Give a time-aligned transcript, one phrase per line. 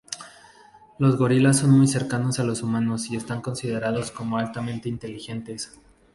[0.97, 5.77] Los gorilas son muy cercanos a los humanos y están considerados como altamente inteligentes.